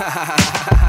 [0.00, 0.79] ha ha ha ha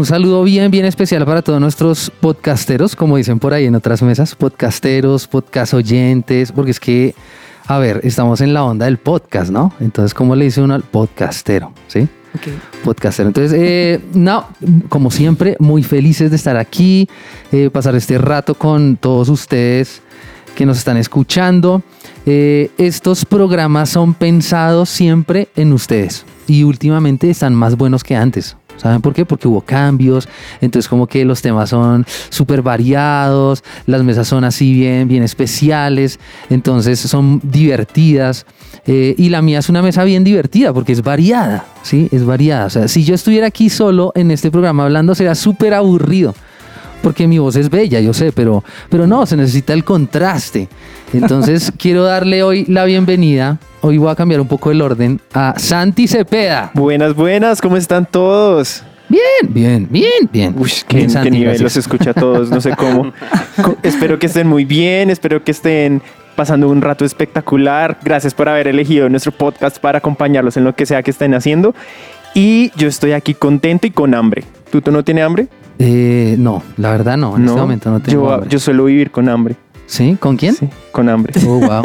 [0.00, 4.00] un saludo bien, bien especial para todos nuestros podcasteros, como dicen por ahí en otras
[4.00, 7.14] mesas, podcasteros, podcast oyentes, porque es que,
[7.66, 9.74] a ver, estamos en la onda del podcast, ¿no?
[9.78, 11.74] Entonces, ¿cómo le dice uno al podcastero?
[11.86, 12.08] ¿Sí?
[12.82, 13.28] Podcastero.
[13.28, 14.46] Entonces, eh, no,
[14.88, 17.06] como siempre, muy felices de estar aquí,
[17.52, 20.00] eh, pasar este rato con todos ustedes
[20.54, 21.82] que nos están escuchando.
[22.24, 28.56] Eh, estos programas son pensados siempre en ustedes y últimamente están más buenos que antes.
[28.80, 29.24] ¿Saben por qué?
[29.24, 30.28] Porque hubo cambios,
[30.60, 36.18] entonces como que los temas son súper variados, las mesas son así bien, bien especiales,
[36.48, 38.46] entonces son divertidas.
[38.86, 42.08] eh, y la mía es una mesa bien divertida porque es variada, ¿sí?
[42.10, 42.66] Es variada.
[42.66, 46.34] O sea, si yo estuviera aquí solo en este programa hablando sería súper aburrido
[47.02, 50.68] porque mi voz es bella, yo sé, pero, pero no, se necesita el contraste.
[51.12, 55.54] Entonces quiero darle hoy la bienvenida, hoy voy a cambiar un poco el orden, a
[55.58, 56.70] Santi Cepeda.
[56.74, 58.82] Buenas, buenas, ¿cómo están todos?
[59.08, 60.54] Bien, bien, bien, bien.
[60.56, 61.62] Uy, qué, Bien, qué Santi, nivel gracias.
[61.62, 63.12] los escucha a todos, no sé cómo.
[63.82, 66.00] Espero que estén muy bien, espero que estén
[66.36, 67.98] pasando un rato espectacular.
[68.04, 71.74] Gracias por haber elegido nuestro podcast para acompañarlos en lo que sea que estén haciendo.
[72.34, 74.44] Y yo estoy aquí contento y con hambre.
[74.70, 75.48] ¿Tú, tú no tienes hambre?
[75.82, 78.50] Eh, no, la verdad no, en este momento no tengo yo, hambre.
[78.50, 79.56] yo suelo vivir con hambre.
[79.86, 80.16] ¿Sí?
[80.20, 80.54] ¿Con quién?
[80.54, 81.32] Sí, con hambre.
[81.46, 81.82] Oh, wow.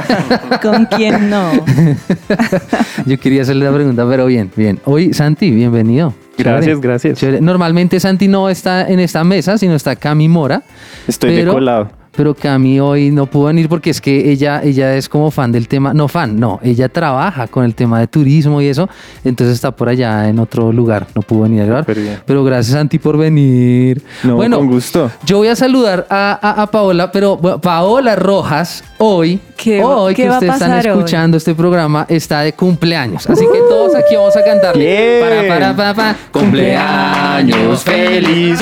[0.62, 1.52] ¿Con quién no?
[3.06, 4.80] Yo quería hacerle la pregunta, pero bien, bien.
[4.86, 6.14] Hoy, Santi, bienvenido.
[6.36, 6.80] Gracias, Chévere.
[6.88, 7.18] gracias.
[7.18, 7.40] Chévere.
[7.40, 10.64] Normalmente Santi no está en esta mesa, sino está Cami Mora.
[11.06, 11.90] Estoy Pero- decolado.
[12.16, 15.66] Pero Cami hoy no pudo venir porque es que ella, ella es como fan del
[15.68, 18.88] tema, no fan, no, ella trabaja con el tema de turismo y eso,
[19.24, 21.86] entonces está por allá en otro lugar, no pudo venir a grabar.
[22.24, 24.02] Pero gracias Santi por venir.
[24.22, 25.10] No, bueno, con gusto.
[25.26, 30.14] yo voy a saludar a, a- a Paola, pero bueno, Paola Rojas hoy, ¿Qué hoy
[30.14, 30.98] qué que ustedes están pasar hoy?
[30.98, 33.28] escuchando este programa, está de cumpleaños.
[33.28, 34.84] Así que todos aquí vamos a cantarle.
[34.84, 35.48] Bien.
[35.48, 36.16] Para, para, para, pa.
[36.32, 38.60] Cumpleaños feliz.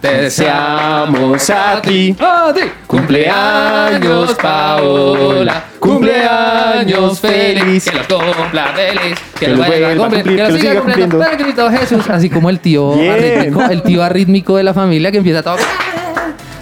[0.00, 2.14] Te deseamos a ti.
[2.20, 2.60] a ti.
[2.86, 5.64] Cumpleaños, Paola.
[5.78, 7.90] Cumpleaños feliz.
[7.90, 9.18] Que los cumpla feliz.
[9.38, 10.36] Que los vuelva a cumplir.
[10.36, 11.18] Que los siga cumpliendo.
[11.18, 12.08] Para Jesús.
[12.08, 15.56] Así como el tío arrítmico, el tío arrítmico de la familia que empieza todo.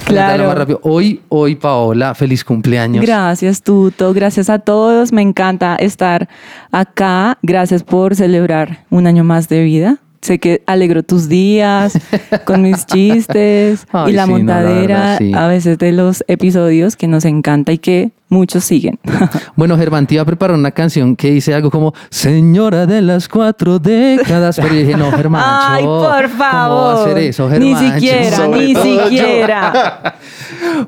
[0.05, 0.47] Claro.
[0.49, 0.81] Más rápido.
[0.83, 3.05] Hoy, hoy, Paola, feliz cumpleaños.
[3.05, 4.13] Gracias, Tuto.
[4.13, 5.13] Gracias a todos.
[5.13, 6.29] Me encanta estar
[6.71, 7.39] acá.
[7.43, 9.99] Gracias por celebrar un año más de vida.
[10.21, 11.99] Sé que alegro tus días
[12.45, 15.33] con mis chistes Ay, y la sí, no, la montadera verdad, sí.
[15.35, 18.99] a veces de los episodios que nos encanta y que muchos siguen.
[19.55, 23.29] Bueno, Germán te iba a preparar una canción que dice algo como Señora de las
[23.29, 24.57] cuatro décadas.
[24.57, 25.43] Pero yo dije, no, Germán.
[25.47, 26.69] Ay, por favor.
[26.69, 27.95] ¿Cómo va a hacer eso, Ni Germancho?
[27.95, 30.15] siquiera, ni siquiera.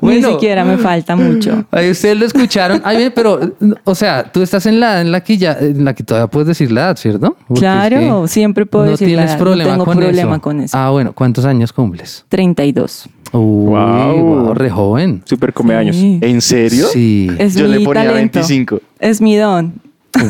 [0.01, 0.29] Bueno.
[0.29, 1.65] Ni siquiera me falta mucho.
[1.71, 2.81] Ahí ustedes lo escucharon.
[2.85, 3.41] Ay, bien, pero,
[3.85, 6.47] o sea, tú estás en la en la que ya, en la que todavía puedes
[6.49, 7.37] decir la edad, ¿cierto?
[7.49, 10.33] Porque Claro, es que siempre puedo no decir la edad, no problema tengo con problema
[10.33, 10.41] eso.
[10.41, 10.77] con eso.
[10.79, 12.25] Ah, bueno, ¿cuántos años cumples?
[12.29, 13.09] 32.
[13.35, 14.17] Uy, Wow.
[14.23, 15.23] wow, re joven.
[15.25, 15.97] Super come años.
[15.97, 16.19] Sí.
[16.23, 16.87] ¿En serio?
[16.93, 17.29] Sí.
[17.39, 18.39] Es Yo mi le ponía talento.
[18.41, 18.81] 25.
[19.01, 19.75] Es mi don.
[20.17, 20.29] Wow.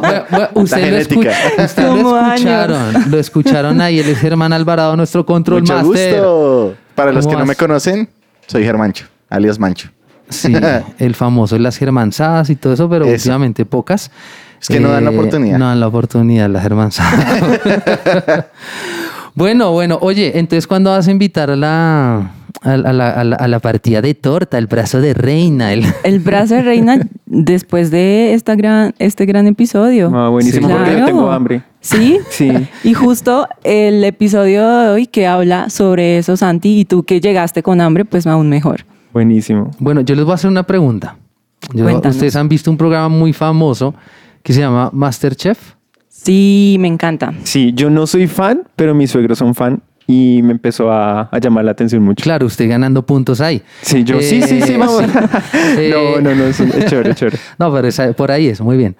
[0.00, 1.30] Bueno, bueno, usted lo, genética.
[1.56, 2.34] escu- usted lo Como años.
[2.40, 3.10] escucharon.
[3.10, 4.00] Lo escucharon ahí.
[4.00, 6.14] Él es Germán Alvarado, nuestro control Mucho master.
[6.20, 6.74] gusto.
[6.96, 8.08] Para los ¿Cómo que no me conocen,
[8.48, 9.88] soy Germancho, alias Mancho.
[10.28, 10.52] Sí,
[10.98, 13.14] el famoso de las germanzadas y todo eso, pero Eso.
[13.14, 14.10] últimamente pocas.
[14.60, 15.58] Es que no dan la oportunidad.
[15.58, 17.42] No dan la oportunidad las germanzadas.
[19.34, 22.30] bueno, bueno, oye, entonces ¿cuándo vas a invitar a la,
[22.62, 25.72] a, la- a la, a la- a la partida de torta, el brazo de reina?
[25.72, 25.84] El...
[26.04, 30.10] El brazo de reina después de esta gran, este gran episodio.
[30.14, 30.72] Ah, buenísimo, Sí.
[30.74, 31.06] porque yo Claro.
[31.06, 31.62] tengo hambre.
[31.80, 32.18] ¿Sí?
[32.30, 32.50] Sí.
[32.84, 37.62] Y justo el episodio de hoy que habla sobre eso, Santi, y tú que llegaste
[37.62, 38.84] con hambre, pues aún mejor.
[39.12, 39.70] Buenísimo.
[39.78, 41.16] Bueno, yo les voy a hacer una pregunta.
[41.72, 41.86] Yo-.
[41.98, 43.94] Ustedes han visto un programa muy famoso
[44.42, 45.74] que se llama Masterchef.
[46.24, 47.32] Sí, me encanta.
[47.44, 51.38] Sí, yo no soy fan, pero mis suegros son fan y me empezó a, a
[51.38, 52.22] llamar la atención mucho.
[52.22, 53.62] Claro, usted ganando puntos ahí.
[53.82, 55.02] Sí, yo, sí, sí, sí, Eh, vamos.
[55.90, 57.38] No, no, no, es, es chévere, es chévere.
[57.58, 58.96] No, pero por ahí es, muy bien.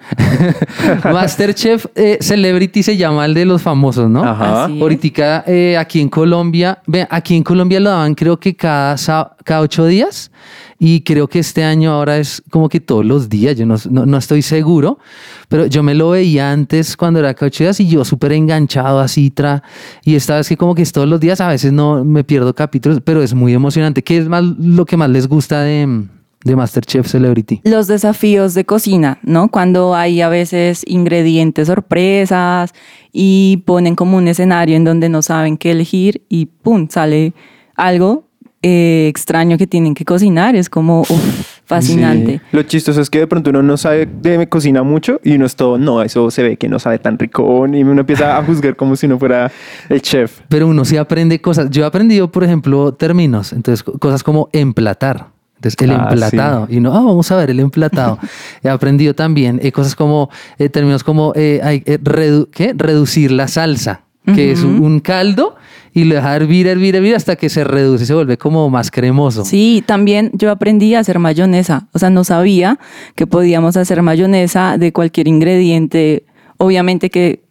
[1.03, 4.23] Masterchef eh, Celebrity se llama el de los famosos, ¿no?
[4.23, 4.65] Ajá.
[4.65, 8.95] Ahorita eh, aquí en Colombia, ve, aquí en Colombia lo daban creo que cada,
[9.43, 10.31] cada ocho días.
[10.77, 14.05] Y creo que este año ahora es como que todos los días, yo no, no,
[14.05, 14.99] no estoy seguro,
[15.47, 19.63] pero yo me lo veía antes cuando era cauchedas y yo súper enganchado a Citra.
[20.03, 22.53] Y esta vez que como que es todos los días, a veces no me pierdo
[22.53, 24.03] capítulos, pero es muy emocionante.
[24.03, 26.07] ¿Qué es más lo que más les gusta de,
[26.43, 27.61] de Masterchef Celebrity?
[27.63, 29.49] Los desafíos de cocina, ¿no?
[29.49, 32.73] Cuando hay a veces ingredientes sorpresas
[33.13, 36.89] y ponen como un escenario en donde no saben qué elegir y ¡pum!
[36.89, 37.33] sale
[37.77, 38.24] algo
[38.67, 40.55] eh, extraño que tienen que cocinar.
[40.55, 42.41] Es como uf, fascinante.
[42.51, 45.55] Lo chistoso es que de pronto uno no sabe de cocina mucho y uno es
[45.55, 48.75] todo, no, eso se ve que no sabe tan rico y uno empieza a juzgar
[48.75, 49.51] como si no fuera
[49.89, 50.39] el chef.
[50.49, 51.69] Pero uno sí aprende cosas.
[51.69, 53.53] Yo he aprendido, por ejemplo, términos.
[53.53, 55.27] Entonces, co- cosas como emplatar.
[55.57, 56.67] Entonces, el Ah, emplatado.
[56.69, 58.17] Y uno, ah, vamos a ver, el emplatado.
[58.63, 62.73] he aprendido también eh, cosas como, eh, términos como, eh, hay, eh, redu- ¿qué?
[62.75, 64.01] Reducir la salsa,
[64.33, 65.54] que es un, un caldo
[65.95, 68.91] y lo deja hervir, hervir, hervir hasta que se reduce y se vuelve como más
[68.91, 69.45] cremoso.
[69.45, 71.87] Sí, también yo aprendí a hacer mayonesa.
[71.93, 72.77] O sea, no sabía
[73.15, 76.25] que podíamos hacer mayonesa de cualquier ingrediente,
[76.57, 77.43] obviamente que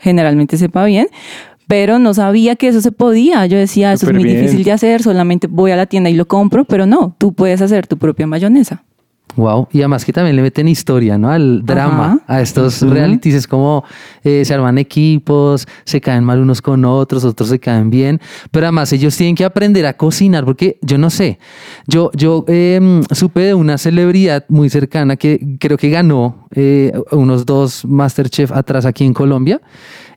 [0.00, 1.06] generalmente sepa bien,
[1.68, 3.46] pero no sabía que eso se podía.
[3.46, 4.42] Yo decía, eso Súper es muy bien.
[4.42, 7.62] difícil de hacer, solamente voy a la tienda y lo compro, pero no, tú puedes
[7.62, 8.82] hacer tu propia mayonesa.
[9.36, 9.68] Wow.
[9.72, 11.30] Y además que también le meten historia, ¿no?
[11.30, 12.34] Al drama, Ajá.
[12.36, 13.34] a estos realities.
[13.34, 13.84] Es como
[14.24, 18.20] eh, se arman equipos, se caen mal unos con otros, otros se caen bien.
[18.50, 21.38] Pero además ellos tienen que aprender a cocinar porque yo no sé.
[21.86, 27.46] Yo, yo eh, supe de una celebridad muy cercana que creo que ganó eh, unos
[27.46, 29.60] dos Masterchef atrás aquí en Colombia.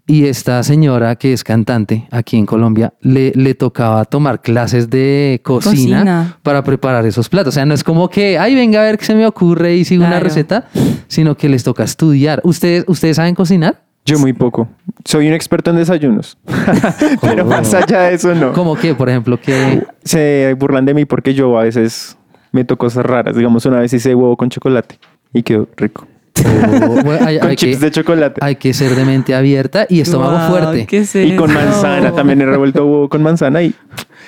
[0.07, 5.41] Y esta señora que es cantante aquí en Colombia le, le tocaba tomar clases de
[5.43, 6.37] cocina, Cocina.
[6.43, 7.53] para preparar esos platos.
[7.53, 9.83] O sea, no es como que, ay, venga a ver qué se me ocurre y
[9.83, 10.67] sigo una receta,
[11.07, 12.39] sino que les toca estudiar.
[12.43, 13.81] ¿Ustedes, ¿ustedes saben cocinar?
[14.05, 14.67] Yo muy poco.
[15.03, 16.37] Soy un experto en desayunos.
[17.21, 17.47] Pero Oh.
[17.47, 18.53] más allá de eso, no.
[18.53, 22.15] ¿Cómo que, por ejemplo, que Se burlan de mí porque yo a veces
[22.51, 23.35] meto cosas raras.
[23.35, 24.99] Digamos, una vez hice huevo con chocolate
[25.33, 26.05] y quedó rico.
[26.43, 28.39] O- bueno, hay, Con hay chips que, de chocolate.
[28.43, 30.85] hay que ser de mente abierta y estómago fuerte?
[30.85, 32.11] ¿qué es y con manzana.
[32.13, 33.73] También he revuelto huevo con manzana y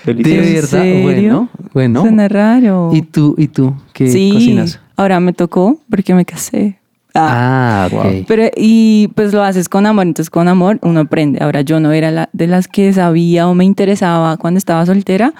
[0.05, 0.37] De delicioso.
[0.39, 1.03] ¿En verdad, serio?
[1.03, 2.01] bueno, bueno.
[2.01, 2.91] Suena raro.
[2.93, 4.79] ¿Y tú, y tú qué sí, cocinas?
[4.95, 6.79] ahora me tocó porque me casé.
[7.19, 7.89] Ah.
[7.91, 8.09] Ah.
[8.27, 11.41] Pero, y pues lo haces con amor, entonces con amor uno aprende.
[11.43, 15.33] Ahora yo no era la, de las que sabía o me interesaba cuando estaba soltera,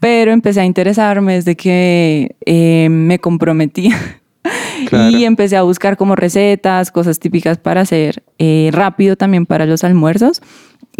[0.00, 3.90] pero empecé a interesarme desde que eh, me comprometí.
[4.88, 5.16] Claro.
[5.16, 9.84] Y empecé a buscar como recetas, cosas típicas para hacer eh, rápido también para los
[9.84, 10.40] almuerzos.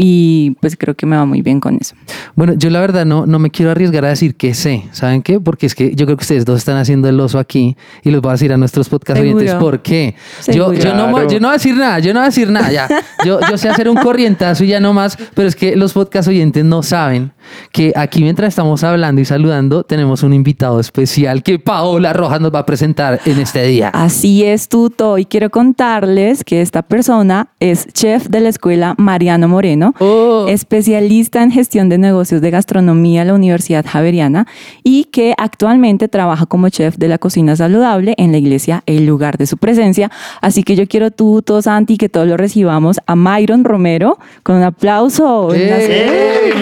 [0.01, 1.97] Y pues creo que me va muy bien con eso.
[2.37, 4.85] Bueno, yo la verdad no, no me quiero arriesgar a decir que sé.
[4.93, 5.41] ¿Saben qué?
[5.41, 8.23] Porque es que yo creo que ustedes dos están haciendo el oso aquí y los
[8.23, 9.39] voy a decir a nuestros podcast Seguro.
[9.39, 10.15] oyentes por qué.
[10.47, 12.71] Yo, yo, no, yo no voy a decir nada, yo no voy a decir nada,
[12.71, 12.89] ya.
[13.25, 16.29] Yo, yo sé hacer un corrientazo y ya no más, pero es que los podcast
[16.29, 17.33] oyentes no saben
[17.73, 22.55] que aquí mientras estamos hablando y saludando tenemos un invitado especial que Paola Rojas nos
[22.55, 23.89] va a presentar en este día.
[23.89, 25.19] Así es, Tuto.
[25.19, 30.47] Y quiero contarles que esta persona es chef de la escuela Mariano Moreno, Oh.
[30.49, 34.47] especialista en gestión de negocios de gastronomía en la Universidad Javeriana
[34.83, 39.39] y que actualmente trabaja como chef de la cocina saludable en la iglesia El Lugar
[39.39, 40.11] de su Presencia.
[40.41, 44.63] Así que yo quiero, Tuto, Santi, que todos lo recibamos a Myron Romero con un
[44.63, 45.53] aplauso.
[45.55, 45.71] ¡Eh!
[45.81, 46.53] ¡Eh!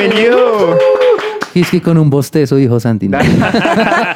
[0.78, 1.05] Ciao.
[1.56, 3.08] Y es que con un bostezo dijo Santi.
[3.08, 3.16] ¿no?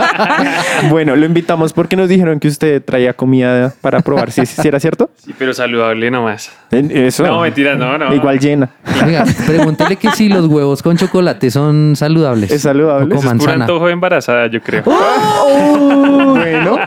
[0.91, 4.31] bueno, lo invitamos porque nos dijeron que usted traía comida para probar.
[4.31, 5.09] ¿Sí, sí era cierto?
[5.17, 6.53] Sí, pero saludable nomás.
[6.71, 7.27] En- Eso.
[7.27, 8.15] No, mentira, no, no.
[8.15, 8.69] Igual llena.
[9.03, 12.51] Venga, pregúntele que si los huevos con chocolate son saludables.
[12.51, 13.15] ¿Es saludable?
[13.15, 14.83] Es puro antojo de embarazada, yo creo.
[14.85, 16.79] bueno.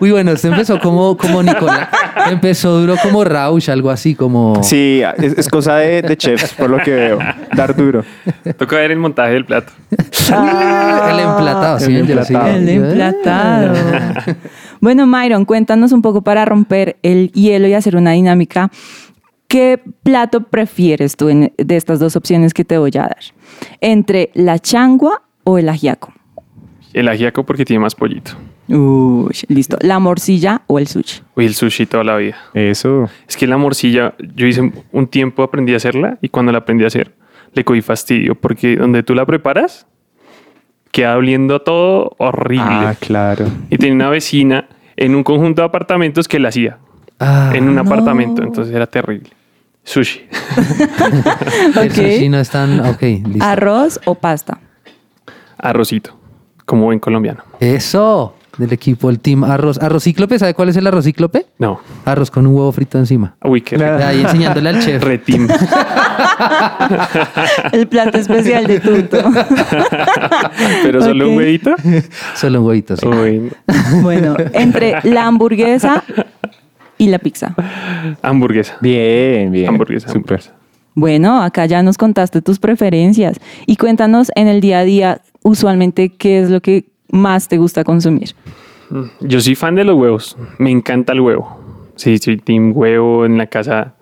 [0.00, 1.88] Uy, bueno, este empezó como, como Nicolás.
[2.30, 4.62] Empezó duro como Rausch, algo así como.
[4.62, 7.18] Sí, es, es cosa de, de chefs, por lo que veo.
[7.56, 8.04] Dar duro.
[8.56, 9.63] Toca ver el montaje del plato.
[10.28, 12.48] El emplatado, sí, el emplatado.
[12.56, 13.74] El emplatado.
[14.80, 18.70] bueno, Myron, cuéntanos un poco para romper el hielo y hacer una dinámica.
[19.48, 23.18] ¿Qué plato prefieres tú en- de estas dos opciones que te voy a dar?
[23.80, 26.12] ¿Entre la changua o el ajiaco?
[26.92, 28.32] El ajiaco porque tiene más pollito.
[28.68, 29.76] Uy, listo.
[29.82, 31.20] ¿La morcilla o el sushi?
[31.36, 32.36] Uy, el sushi toda la vida.
[32.54, 33.08] Eso.
[33.28, 36.84] Es que la morcilla, yo hice un tiempo aprendí a hacerla y cuando la aprendí
[36.84, 37.12] a hacer,
[37.54, 39.86] le cogí fastidio porque donde tú la preparas,
[40.90, 42.66] queda oliendo todo horrible.
[42.68, 43.46] Ah, claro.
[43.70, 46.78] Y tenía una vecina en un conjunto de apartamentos que la hacía.
[47.18, 49.30] Ah, en un apartamento, entonces era terrible.
[49.84, 50.20] Sushi.
[51.80, 52.82] el sushi no es tan.
[53.00, 53.44] Listo.
[53.44, 54.58] ¿Arroz o pasta?
[55.58, 56.16] Arrocito,
[56.64, 57.44] como buen colombiano.
[57.60, 58.34] Eso.
[58.58, 59.78] Del equipo, el team arroz.
[59.80, 61.46] Arrocíclope, ¿sabe cuál es el arrocíclope?
[61.58, 61.80] No.
[62.04, 63.36] Arroz con un huevo frito encima.
[63.42, 64.04] Uy, qué rico.
[64.04, 65.02] Ahí enseñándole al chef.
[65.02, 65.48] Retim.
[67.72, 69.18] El plato especial de Tuto.
[70.82, 71.74] Pero solo un huevito.
[72.34, 73.06] Solo un huevito, sí.
[73.06, 73.50] Uy,
[74.02, 76.02] Bueno, entre la hamburguesa
[76.98, 77.54] y la pizza.
[78.22, 78.76] hamburguesa.
[78.80, 79.68] Bien, bien.
[79.68, 80.08] Hamburguesa.
[80.10, 80.42] Súper.
[80.94, 86.10] Bueno, acá ya nos contaste tus preferencias y cuéntanos en el día a día usualmente
[86.10, 88.34] qué es lo que más te gusta consumir.
[88.90, 90.36] Mm, Yo soy fan de los huevos.
[90.58, 91.60] Me encanta el huevo.
[91.96, 93.94] Sí, soy team huevo en la casa.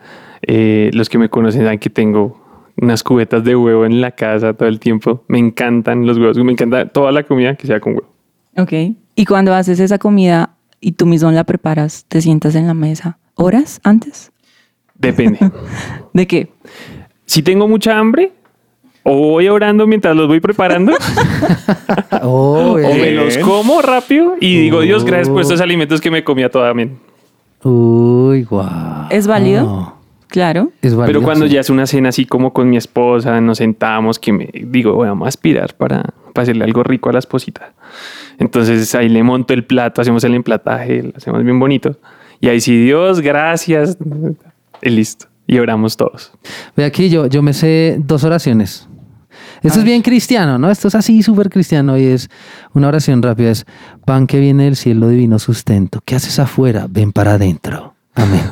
[0.43, 2.41] Eh, los que me conocen saben que tengo
[2.81, 5.25] unas cubetas de huevo en la casa todo el tiempo.
[5.29, 6.37] Me encantan los huevos.
[6.39, 8.09] Me encanta toda la comida que sea con huevo.
[8.57, 8.73] Ok.
[9.15, 13.19] Y cuando haces esa comida y tú mismo la preparas, te sientas en la mesa
[13.35, 14.33] horas antes.
[14.95, 15.39] Depende.
[16.13, 16.49] ¿De qué?
[17.25, 18.33] si tengo mucha hambre,
[19.05, 20.93] o voy orando mientras los voy preparando,
[22.23, 23.17] Oh, o me bien.
[23.17, 26.71] los como rápido y digo, Dios, gracias por estos alimentos que me comía toda.
[26.71, 26.99] Amén.
[27.65, 29.07] Uy, guau.
[29.11, 29.97] ¿Es válido?
[30.29, 30.71] Claro.
[30.81, 31.19] Es válido.
[31.19, 31.55] Pero cuando sí.
[31.55, 35.13] ya es una cena así como con mi esposa, nos sentamos, que me digo, bueno,
[35.13, 37.73] vamos a aspirar para, para hacerle algo rico a la esposita.
[38.39, 41.97] Entonces ahí le monto el plato, hacemos el emplataje, lo hacemos bien bonito.
[42.41, 43.97] Y ahí sí, Dios, gracias.
[44.81, 45.27] Y listo.
[45.47, 46.33] Y oramos todos.
[46.77, 48.89] Ve aquí, yo, yo me sé dos oraciones.
[49.63, 50.71] Esto es bien cristiano, ¿no?
[50.71, 52.29] Esto es así súper cristiano y es
[52.75, 53.51] una oración rápida.
[53.51, 53.65] Es
[54.05, 56.01] pan que viene del cielo divino sustento.
[56.05, 56.87] ¿Qué haces afuera?
[56.89, 57.95] Ven para adentro.
[58.15, 58.43] Amén.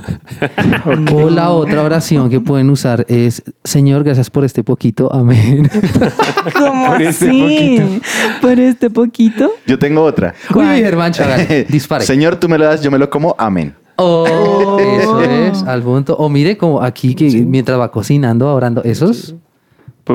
[1.12, 5.12] O la otra oración que pueden usar es Señor, gracias por este poquito.
[5.12, 5.68] Amén.
[6.56, 8.00] ¿Cómo Por este así?
[8.40, 9.50] ¿Por este poquito?
[9.66, 10.34] Yo tengo otra.
[10.54, 12.04] Uy, Germán Chagal, dispare.
[12.04, 13.34] Señor, tú me lo das, yo me lo como.
[13.38, 13.74] Amén.
[13.96, 16.16] Oh, eso es, al punto.
[16.16, 19.34] O mire como aquí que mientras va cocinando, orando, esos.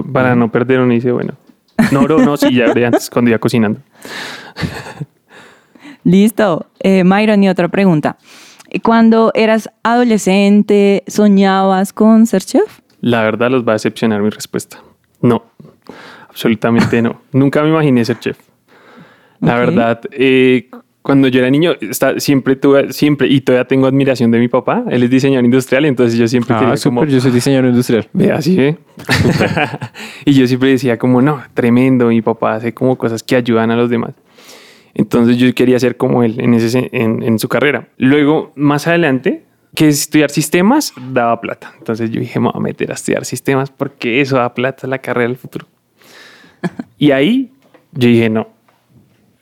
[0.04, 1.34] Para no perder uno dice, bueno.
[1.92, 3.80] No, oro, no, sí, ya oré antes cuando iba cocinando.
[6.04, 6.68] Listo.
[6.80, 8.18] Eh, Myron, y otra pregunta.
[8.84, 12.80] Cuando eras adolescente, ¿soñabas con ser chef?
[13.02, 14.82] La verdad los va a decepcionar mi respuesta.
[15.22, 15.44] No,
[16.30, 17.22] absolutamente no.
[17.32, 18.38] Nunca me imaginé ser chef.
[19.40, 20.70] La verdad, eh,
[21.06, 24.84] cuando yo era niño, está- siempre tuve, siempre, y todavía tengo admiración de mi papá.
[24.90, 27.02] Él es diseñador industrial, entonces yo siempre Ah, quería súper.
[27.02, 27.12] como...
[27.12, 28.08] Yo soy diseñador industrial.
[28.12, 28.76] Ve así, ¿eh?
[30.26, 33.76] y yo siempre decía como, no, tremendo, mi papá hace como cosas que ayudan a
[33.76, 34.14] los demás.
[34.96, 37.90] Entonces yo quería ser como él en, ese, se- en, en su carrera.
[37.98, 39.44] Luego, más adelante,
[39.76, 41.74] que estudiar sistemas daba plata.
[41.78, 44.98] Entonces yo dije, me voy a meter a estudiar sistemas porque eso da plata, la
[45.00, 45.68] carrera del futuro.
[46.98, 47.52] y ahí
[47.94, 48.55] yo dije, no.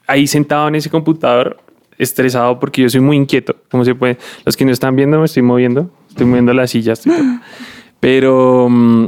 [0.08, 1.58] Ahí sentado en ese computador,
[1.98, 3.56] estresado porque yo soy muy inquieto.
[3.72, 4.18] ¿Cómo se puede?
[4.46, 5.90] Los que no están viendo, me estoy moviendo.
[6.10, 6.94] Estoy moviendo la silla.
[6.94, 7.26] estoy todo.
[8.00, 9.08] Pero mm,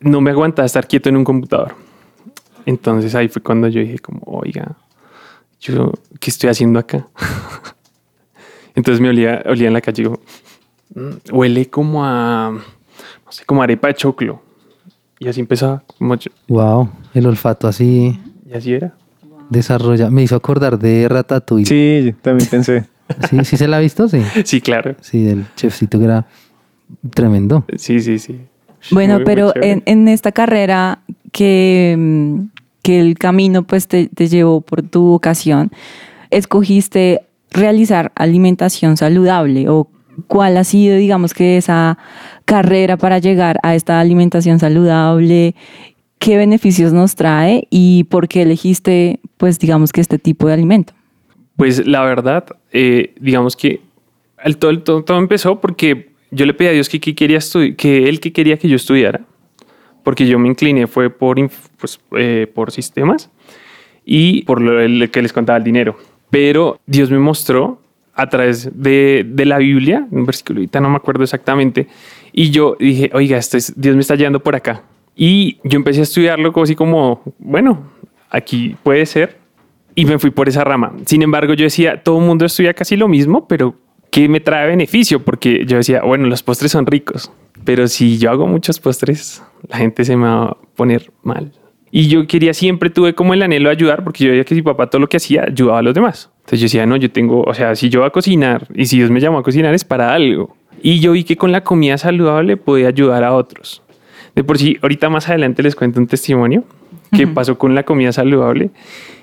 [0.00, 1.74] no me aguantaba estar quieto en un computador.
[2.66, 4.76] Entonces ahí fue cuando yo dije como, oiga,
[5.60, 7.08] yo, ¿qué estoy haciendo acá?
[8.74, 10.20] Entonces me olía, olía en la calle digo,
[10.94, 14.42] "Mm, huele como a, no sé, como arepa de choclo.
[15.18, 18.94] Y así empezaba, como yo- Wow, el olfato así y así era.
[19.54, 20.10] Desarrolla.
[20.10, 21.66] Me hizo acordar de Ratatouille.
[21.66, 22.84] Sí, también pensé.
[23.28, 24.22] Sí, sí se la ha visto, sí.
[24.44, 24.96] Sí, claro.
[25.02, 26.26] Sí, del chefcito que era
[27.10, 27.66] tremendo.
[27.76, 28.40] Sí, sí, sí.
[28.90, 32.38] Bueno, Muy, pero en, en esta carrera que,
[32.82, 35.70] que el camino pues te, te llevó por tu vocación,
[36.30, 39.88] escogiste realizar alimentación saludable o
[40.26, 41.98] cuál ha sido, digamos que esa
[42.44, 45.54] carrera para llegar a esta alimentación saludable,
[46.18, 50.92] qué beneficios nos trae y por qué elegiste pues digamos que este tipo de alimento.
[51.56, 53.80] Pues la verdad, eh, digamos que
[54.42, 57.38] el, todo, el- todo, todo empezó porque yo le pedí a Dios que, que quería
[57.76, 59.20] que él que quería que yo estudiara,
[60.02, 61.36] porque yo me incliné fue por,
[61.78, 63.30] pues, eh, por sistemas
[64.04, 65.96] y por lo que les contaba el dinero.
[66.30, 67.80] Pero Dios me mostró
[68.14, 71.86] a través de, de la Biblia, un versículo, ahorita no me acuerdo exactamente,
[72.32, 74.82] y yo dije, oiga, esto es, Dios me está llevando por acá.
[75.16, 77.90] Y yo empecé a estudiarlo como así como, bueno,
[78.30, 79.38] aquí puede ser,
[79.94, 80.92] y me fui por esa rama.
[81.06, 83.76] Sin embargo, yo decía, todo el mundo estudia casi lo mismo, pero
[84.10, 85.24] ¿qué me trae beneficio?
[85.24, 87.32] Porque yo decía, bueno, los postres son ricos,
[87.64, 91.52] pero si yo hago muchos postres, la gente se me va a poner mal.
[91.92, 94.62] Y yo quería, siempre tuve como el anhelo de ayudar, porque yo veía que mi
[94.62, 96.28] papá todo lo que hacía ayudaba a los demás.
[96.40, 98.96] Entonces yo decía, no, yo tengo, o sea, si yo voy a cocinar y si
[98.96, 100.56] Dios me llamó a cocinar es para algo.
[100.82, 103.83] Y yo vi que con la comida saludable podía ayudar a otros.
[104.34, 106.64] De por sí, ahorita más adelante les cuento un testimonio
[107.16, 108.70] que pasó con la comida saludable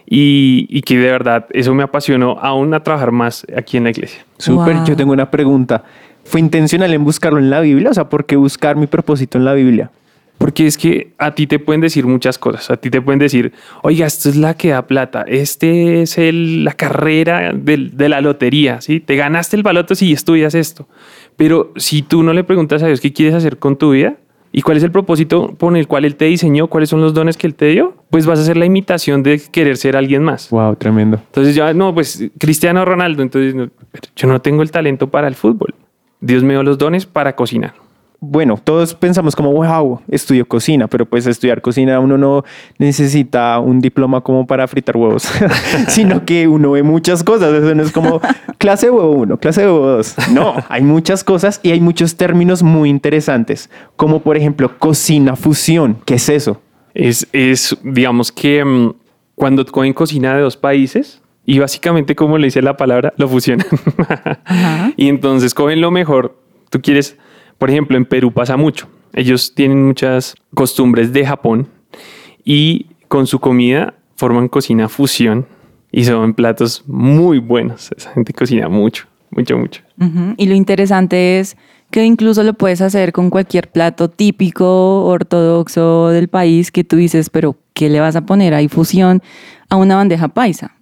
[0.06, 3.90] y, y que de verdad eso me apasionó aún a trabajar más aquí en la
[3.90, 4.26] iglesia.
[4.38, 4.76] Súper.
[4.78, 4.86] Wow.
[4.86, 5.84] Yo tengo una pregunta.
[6.24, 7.90] ¿Fue intencional en buscarlo en la Biblia?
[7.90, 9.92] O sea, ¿por qué buscar mi propósito en la Biblia?
[10.38, 12.72] Porque es que a ti te pueden decir muchas cosas.
[12.72, 13.52] A ti te pueden decir,
[13.84, 15.24] oiga, esto es la que da plata.
[15.28, 18.82] Este es el, la carrera del- de, la lotería.
[18.82, 19.02] ¿sí?
[19.02, 20.88] Te ganaste el baloto si estudias esto.
[21.36, 24.16] Pero si tú no le preguntas a Dios qué quieres hacer con tu vida
[24.52, 27.38] y cuál es el propósito por el cual Él te diseñó, cuáles son los dones
[27.38, 30.50] que Él te dio, pues vas a hacer la imitación de querer ser alguien más.
[30.50, 31.18] Wow, tremendo.
[31.18, 33.70] Entonces ya, no, pues Cristiano Ronaldo, entonces no,
[34.16, 35.74] yo no tengo el talento para el fútbol.
[36.20, 37.74] Dios me dio los dones para cocinar.
[38.24, 42.44] Bueno, todos pensamos como, wow, estudio cocina, pero pues estudiar cocina uno no
[42.78, 45.24] necesita un diploma como para fritar huevos,
[45.88, 47.52] sino que uno ve muchas cosas.
[47.52, 48.22] Eso no es como
[48.60, 50.16] clase de huevo uno, clase de huevo dos.
[50.32, 55.98] No, hay muchas cosas y hay muchos términos muy interesantes, como por ejemplo cocina fusión.
[56.06, 56.62] ¿Qué es eso?
[56.94, 58.94] Es, es digamos que mm,
[59.34, 63.66] cuando cogen cocina de dos países y básicamente como le dice la palabra, lo fusionan.
[64.96, 66.38] y entonces cogen lo mejor.
[66.70, 67.18] Tú quieres,
[67.62, 68.88] por ejemplo, en Perú pasa mucho.
[69.14, 71.68] Ellos tienen muchas costumbres de Japón
[72.44, 75.46] y con su comida forman cocina fusión
[75.92, 77.92] y son platos muy buenos.
[77.96, 79.84] Esa gente cocina mucho, mucho, mucho.
[80.38, 81.56] Y lo interesante es
[81.92, 87.30] que incluso lo puedes hacer con cualquier plato típico, ortodoxo del país, que tú dices,
[87.30, 89.22] pero ¿qué le vas a poner ahí fusión
[89.70, 90.78] a una bandeja paisa?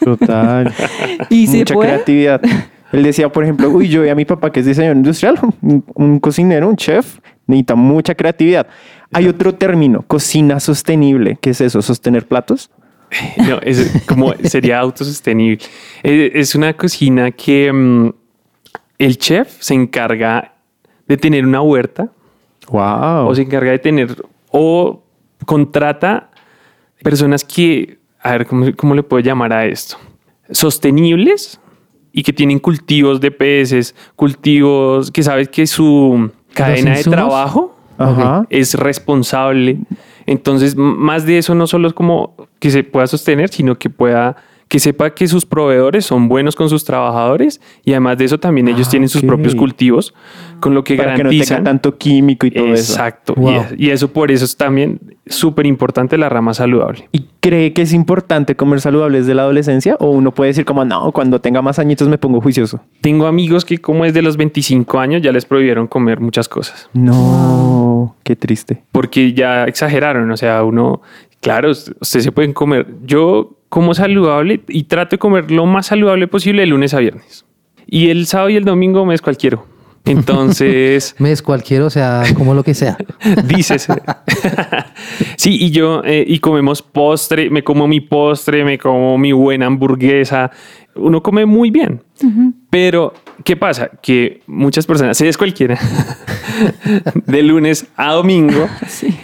[0.00, 0.74] Total.
[1.30, 1.90] Y se Mucha puede.
[1.90, 2.42] creatividad.
[2.92, 5.84] Él decía, por ejemplo, uy, yo vi a mi papá que es diseñador industrial, un,
[5.94, 8.66] un cocinero, un chef, necesita mucha creatividad.
[9.12, 11.38] Hay otro término, cocina sostenible.
[11.40, 11.82] ¿Qué es eso?
[11.82, 12.70] ¿Sostener platos?
[13.36, 15.58] No, es como sería autosostenible.
[16.02, 18.10] Es, es una cocina que mm,
[18.98, 20.54] el chef se encarga
[21.06, 22.10] de tener una huerta
[22.68, 23.26] Wow.
[23.28, 24.16] o se encarga de tener
[24.50, 25.02] o
[25.44, 26.30] contrata
[27.02, 29.96] personas que, a ver, ¿cómo, cómo le puedo llamar a esto?
[30.50, 31.60] Sostenibles
[32.12, 38.46] y que tienen cultivos de peces, cultivos que sabes que su cadena de trabajo Ajá.
[38.50, 39.78] es responsable.
[40.26, 44.36] Entonces, más de eso no solo es como que se pueda sostener, sino que pueda
[44.72, 48.68] que sepa que sus proveedores son buenos con sus trabajadores y además de eso también
[48.68, 50.14] ellos Ah, tienen sus propios cultivos,
[50.60, 52.94] con lo que Para que no tanto químico y todo eso.
[52.94, 53.34] Exacto.
[53.36, 53.50] Wow.
[53.52, 57.06] Y, es- y eso por eso es también súper importante la rama saludable.
[57.12, 59.94] ¿Y cree que es importante comer saludable desde la adolescencia?
[60.00, 62.80] ¿O uno puede decir como, no, cuando tenga más añitos me pongo juicioso?
[63.02, 66.88] Tengo amigos que como es de los 25 años ya les prohibieron comer muchas cosas
[66.94, 68.82] No, qué triste.
[68.90, 70.30] porque ya exageraron.
[70.30, 71.02] O sea, uno,
[71.42, 72.86] claro, usted- ustedes se pueden comer.
[73.04, 77.46] Yo como saludable y trato de comer lo más saludable posible de lunes a viernes.
[77.86, 79.64] Y el sábado y el domingo me descualquiero.
[80.04, 82.98] Entonces, Mes cualquiera, o sea, como lo que sea.
[83.46, 83.88] Dices.
[85.38, 89.64] sí, y yo, eh, y comemos postre, me como mi postre, me como mi buena
[89.64, 90.50] hamburguesa.
[90.94, 92.02] Uno come muy bien.
[92.68, 93.88] Pero, ¿qué pasa?
[94.02, 95.78] Que muchas personas se descualquieran
[97.26, 98.68] de lunes a domingo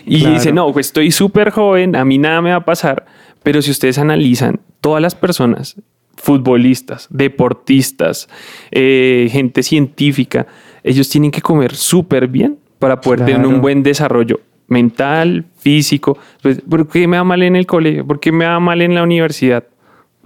[0.06, 0.34] y Claro.
[0.34, 3.04] dicen, no, pues estoy súper joven, a mí nada me va a pasar.
[3.42, 5.76] Pero si ustedes analizan, todas las personas,
[6.16, 8.28] futbolistas, deportistas,
[8.70, 10.46] eh, gente científica,
[10.82, 16.18] ellos tienen que comer súper bien para poder tener un buen desarrollo mental, físico.
[16.42, 18.06] Pues, ¿Por qué me va mal en el colegio?
[18.06, 19.64] ¿Por qué me va mal en la universidad?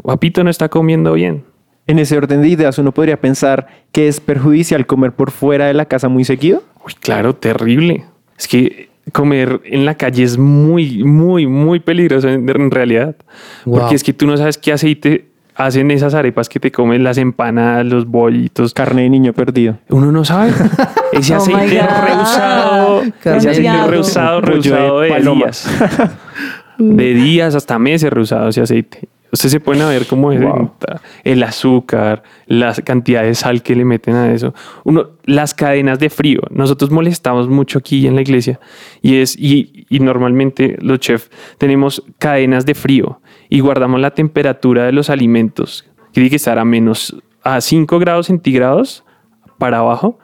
[0.03, 1.45] Papito no está comiendo bien.
[1.87, 5.75] En ese orden de ideas, uno podría pensar que es perjudicial comer por fuera de
[5.75, 6.63] la casa muy seguido.
[6.85, 8.05] Uy, claro, terrible.
[8.39, 13.17] Es que comer en la calle es muy, muy, muy peligroso en, en realidad.
[13.65, 13.81] Wow.
[13.81, 17.19] Porque es que tú no sabes qué aceite hacen esas arepas que te comen, las
[17.19, 18.75] empanadas, los bollitos.
[18.75, 19.79] Carne de niño perdido.
[19.89, 20.53] Uno no sabe.
[21.13, 25.69] Ese Oh my aceite reusado, Carne ese de aceite reusado, Pollo de reusado de, días.
[26.79, 29.09] de días hasta meses reusado ese aceite.
[29.33, 30.73] Usted se pueden ver cómo es Wow.
[31.25, 34.53] el azúcar, la cantidad de sal que le meten a eso.
[34.85, 36.43] Uno, las cadenas de frío.
[36.51, 38.61] Nosotros molestamos mucho aquí en la iglesia
[39.01, 44.85] y es y, y normalmente los chefs tenemos cadenas de frío y guardamos la temperatura
[44.85, 49.03] de los alimentos que tiene que estar a menos a 5 grados centígrados
[49.57, 50.19] para abajo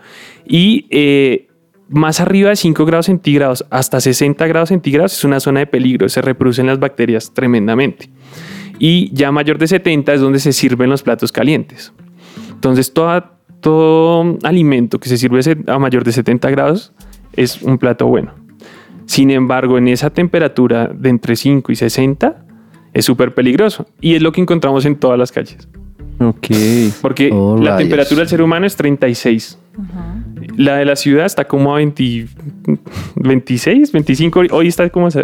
[0.46, 1.48] y eh,
[1.88, 6.08] más arriba de 5 grados centígrados hasta 60 grados centígrados es una zona de peligro,
[6.10, 8.10] se reproducen las bacterias tremendamente.
[8.78, 11.92] Y ya mayor de 70 es donde se sirven los platos calientes.
[12.50, 16.92] Entonces, toda, todo alimento que se sirve a mayor de 70 grados
[17.34, 18.32] es un plato bueno.
[19.06, 22.44] Sin embargo, en esa temperatura de entre 5 y 60
[22.92, 23.86] es súper peligroso.
[24.00, 25.68] Y es lo que encontramos en todas las calles.
[26.20, 26.46] Ok.
[27.00, 27.78] Porque Oh, la rayos.
[27.78, 29.58] temperatura del ser humano es 36.
[30.56, 32.26] La de la ciudad está como a 20
[33.16, 34.42] 26, 25.
[34.50, 35.22] Hoy está como esa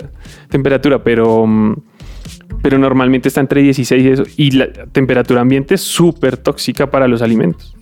[0.49, 1.75] temperatura, pero, mm,
[2.63, 4.23] pero normalmente está entre 16 y eso.
[4.37, 7.75] Y la temperatura ambiente es súper tóxica para los alimentos.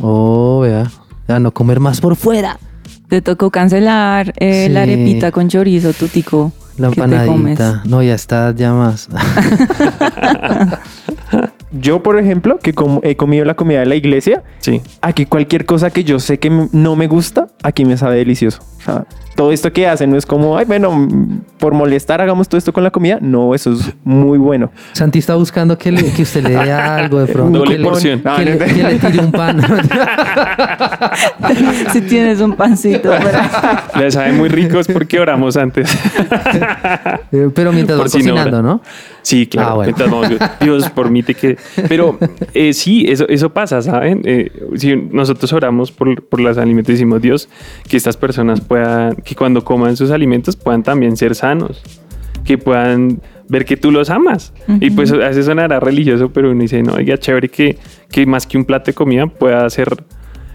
[0.00, 0.90] Oh, vea.
[1.28, 2.58] A no comer más por fuera.
[3.08, 6.52] Te tocó cancelar eh, la arepita con chorizo, tutico.
[6.78, 7.20] La que te comes.
[7.60, 7.82] empanadita.
[7.84, 9.08] No, ya está ya más.
[11.72, 14.80] Yo, por ejemplo, que como he comido la comida de la iglesia, Sí.
[15.02, 18.60] aquí cualquier cosa que yo sé que no me gusta, aquí me sabe delicioso.
[18.84, 22.58] Sea, todo esto que hacen no es como, ay, bueno, mm, por molestar hagamos todo
[22.58, 23.18] esto con la comida.
[23.20, 24.70] No, eso es muy bueno.
[24.92, 27.58] Santi está buscando que, le- que usted le dé algo de pronto.
[27.60, 28.22] Doble que le- porción.
[28.24, 29.60] Ah, Que, le, no, que le tire un pan.
[31.92, 33.10] si tienes un pancito.
[33.98, 35.90] Le sabe muy rico es porque oramos antes.
[37.32, 38.62] Eh, Pero mientras Por va si no, cocinando.
[38.62, 38.80] ¿no?
[39.22, 39.68] Sí, claro.
[39.70, 39.94] Ah, bueno.
[39.96, 40.28] Mientras vamos,
[40.60, 41.56] Dios, por mí te que.
[41.88, 42.18] Pero
[42.54, 44.22] eh, sí, eso, eso pasa, ¿saben?
[44.24, 47.48] Eh, si nosotros oramos por, por los alimentos, decimos Dios,
[47.88, 48.73] que estas personas puedan,
[49.24, 51.82] que cuando coman sus alimentos puedan también ser sanos,
[52.44, 54.52] que puedan ver que tú los amas.
[54.80, 57.78] Y pues a veces sonará religioso, pero uno dice, no, oiga, chévere que,
[58.10, 60.04] que más que un plato de comida pueda ser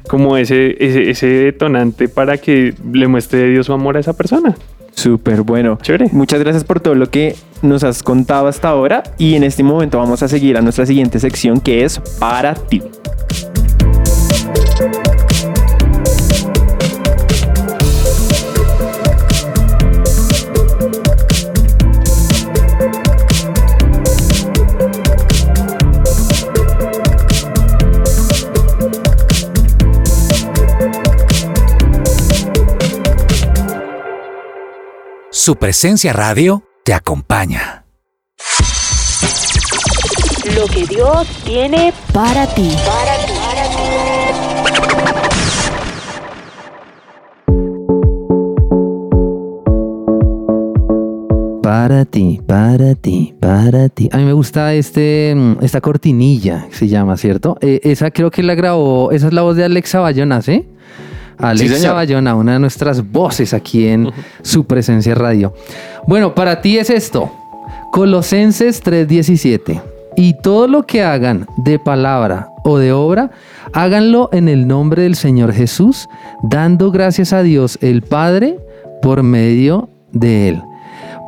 [0.07, 4.55] como ese, ese, ese detonante para que le muestre Dios su amor a esa persona.
[4.99, 5.77] Súper bueno.
[5.81, 6.09] Chévere.
[6.11, 9.03] Muchas gracias por todo lo que nos has contado hasta ahora.
[9.17, 12.81] Y en este momento vamos a seguir a nuestra siguiente sección que es para ti.
[35.41, 37.85] Su presencia radio te acompaña.
[40.53, 42.69] Lo que Dios tiene Para ti.
[51.63, 54.09] Para ti, para ti, para ti.
[54.11, 57.57] A mí me gusta este, mm, esta cortinilla, que se llama, ¿cierto?
[57.61, 60.67] Eh, esa creo que la grabó, esa es la voz de Alexa Bayona, ¿sí?
[61.39, 61.95] Alexa señor.
[61.95, 65.53] Bayona, una de nuestras voces aquí en su presencia radio.
[66.07, 67.31] Bueno, para ti es esto.
[67.91, 69.81] Colosenses 3:17.
[70.17, 73.31] Y todo lo que hagan de palabra o de obra,
[73.73, 76.09] háganlo en el nombre del Señor Jesús,
[76.43, 78.59] dando gracias a Dios el Padre
[79.01, 80.63] por medio de Él.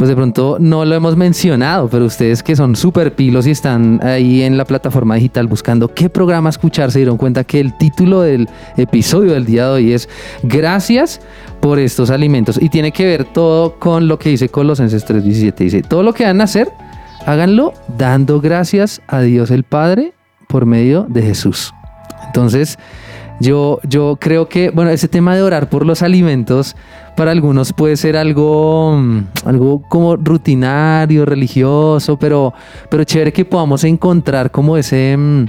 [0.02, 4.00] Pues de pronto no lo hemos mencionado, pero ustedes que son súper pilos y están
[4.02, 8.22] ahí en la plataforma digital buscando qué programa escuchar, se dieron cuenta que el título
[8.22, 10.10] del episodio del día de hoy es
[10.42, 11.22] Gracias
[11.60, 12.58] por estos alimentos.
[12.60, 15.64] Y tiene que ver todo con lo que dice Colosenses 3:17.
[15.66, 16.68] Dice, todo lo que van a hacer,
[17.28, 20.16] háganlo dando gracias a Dios el Padre
[20.48, 21.76] por medio de Jesús.
[22.26, 22.80] Entonces,
[23.42, 26.76] yo, yo creo que, bueno, ese tema de orar por los alimentos
[27.16, 32.54] para algunos puede ser algo, mm, algo como rutinario, religioso, pero,
[32.90, 35.46] pero chévere que podamos encontrar como ese, mm,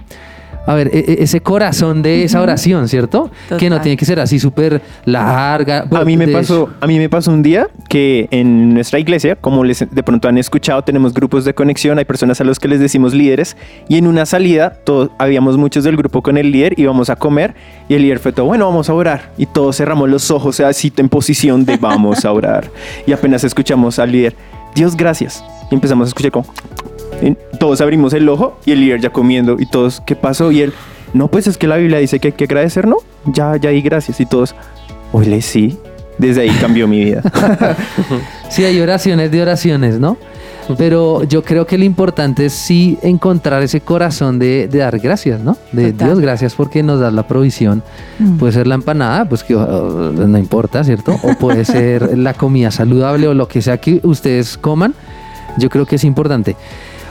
[0.66, 3.30] a ver, e- e- ese corazón de esa oración, ¿cierto?
[3.58, 5.86] Que no tiene que ser así súper larga.
[5.90, 9.64] A mí me pasó, a mí me pasó un día que en nuestra iglesia, como
[9.64, 12.80] les de pronto han escuchado, tenemos grupos de conexión, hay personas a los que les
[12.80, 13.56] decimos líderes
[13.88, 17.54] y en una salida todos habíamos muchos del grupo con el líder íbamos a comer
[17.88, 20.92] y el líder fue todo, bueno, vamos a orar y todos cerramos los ojos, así
[20.96, 22.70] en posición de vamos a orar
[23.06, 24.34] y apenas escuchamos al líder,
[24.74, 26.46] Dios gracias y empezamos a escuchar como
[27.58, 30.50] todos abrimos el ojo y el líder ya comiendo y todos, ¿qué pasó?
[30.52, 30.72] Y él,
[31.14, 32.96] no, pues es que la Biblia dice que hay que agradecer, ¿no?
[33.26, 34.20] Ya, ya, y gracias.
[34.20, 34.54] Y todos,
[35.12, 35.78] oye, sí.
[36.18, 37.22] Desde ahí cambió mi vida.
[38.50, 40.18] Sí, hay oraciones de oraciones, ¿no?
[40.76, 45.40] Pero yo creo que lo importante es sí encontrar ese corazón de, de dar gracias,
[45.40, 45.56] ¿no?
[45.72, 46.08] De Total.
[46.08, 47.82] Dios, gracias porque nos das la provisión.
[48.18, 48.36] Mm.
[48.36, 51.18] Puede ser la empanada, pues que uh, no importa, ¿cierto?
[51.22, 54.94] O puede ser la comida saludable o lo que sea que ustedes coman.
[55.56, 56.54] Yo creo que es importante.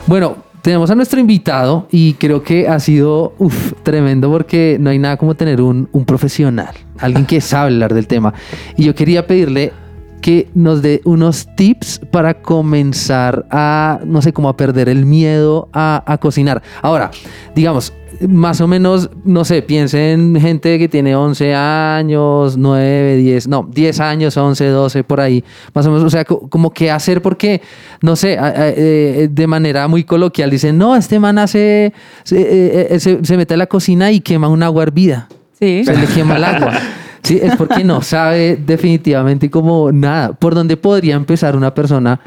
[0.06, 4.98] Bueno, tenemos a nuestro invitado y creo que ha sido uf, tremendo porque no hay
[4.98, 8.34] nada como tener un, profesional, alguien que sabe hablar del tema.
[8.76, 9.72] Y yo quería pedirle
[10.20, 15.68] que nos dé unos tips para comenzar a, no sé, como a perder el miedo
[15.72, 16.62] a cocinar.
[16.80, 17.10] Ahora,
[17.54, 17.92] digamos,
[18.28, 23.68] más o menos, no sé, piensen en gente que tiene 11 años, 9, 10, no,
[23.72, 25.42] 10 años, 11, 12, por ahí,
[25.74, 27.60] más o menos, o sea, co- como qué hacer porque,
[28.00, 31.92] no sé, eh, de manera muy coloquial dicen, no, este man hace,
[32.24, 35.82] se, eh, eh, se- se mete a la cocina y quema un agua hervida Sí.
[35.84, 36.72] se le quema el agua.
[37.24, 40.32] Sí, es porque no sabe definitivamente como nada.
[40.32, 42.18] ¿Por dónde podría empezar una persona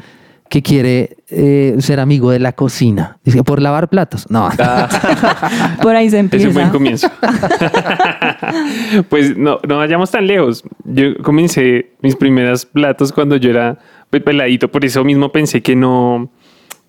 [0.48, 3.18] que quiere eh, ser amigo de la cocina?
[3.24, 4.30] Dice, ¿por lavar platos?
[4.30, 4.48] No.
[5.82, 6.70] Por ahí se Es un buen empieza.
[6.72, 7.08] comienzo.
[9.08, 10.62] pues no, no vayamos tan lejos.
[10.84, 13.78] Yo comencé mis primeros platos cuando yo era
[14.10, 16.30] pues, peladito, por eso mismo pensé que no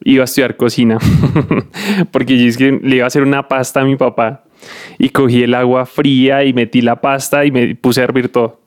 [0.04, 1.00] iba a estudiar cocina,
[2.12, 4.44] porque yo es que le iba a hacer una pasta a mi papá
[5.00, 8.60] y cogí el agua fría y metí la pasta y me puse a hervir todo.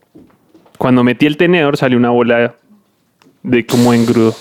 [0.78, 2.54] cuando metí el tenedor salió una bola
[3.42, 4.34] de como engrudo.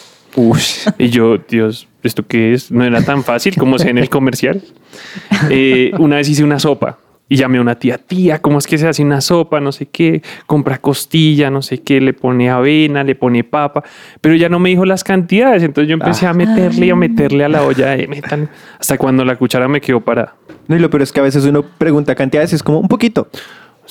[0.97, 2.71] Y yo, Dios, ¿esto qué es?
[2.71, 4.61] No era tan fácil como se en el comercial.
[5.49, 6.97] Eh, una vez hice una sopa
[7.29, 9.59] y llamé a una tía, tía, ¿cómo es que se hace una sopa?
[9.59, 13.83] No sé qué, compra costilla, no sé qué, le pone avena, le pone papa,
[14.19, 17.45] pero ya no me dijo las cantidades, entonces yo empecé a meterle y a meterle
[17.45, 20.35] a la olla, eh, metan, hasta cuando la cuchara me quedó parada.
[20.67, 23.27] No, y lo peor es que a veces uno pregunta cantidades es como un poquito.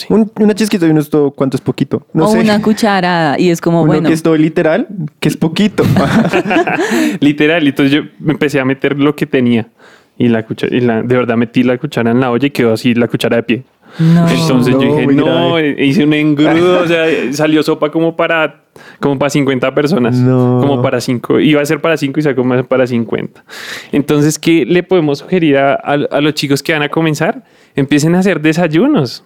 [0.08, 2.06] Un- una chisquita y uno es todo, ¿cuánto es poquito?
[2.12, 2.40] No o sé.
[2.40, 4.86] una cucharada y es como, Uno bueno, que es todo literal,
[5.20, 5.82] que es poquito.
[7.20, 9.68] Literal, y entonces yo me empecé a meter lo que tenía
[10.16, 12.72] y la cuchara, y la, de verdad metí la cuchara en la olla y quedó
[12.72, 13.62] así la cuchara de pie.
[14.00, 14.28] no.
[14.28, 15.76] Entonces No, yo dije, no, grave.
[15.84, 18.62] hice un engrudo, o sea, salió sopa como para,
[19.00, 20.16] como para 50 personas.
[20.16, 20.58] No.
[20.60, 21.38] Como para 5.
[21.40, 23.44] Iba a ser para 5 y sacó más para 50.
[23.92, 27.44] Entonces, ¿qué le podemos sugerir a, a- a los chicos que van a comenzar?
[27.76, 29.22] Empiecen a hacer desayunos.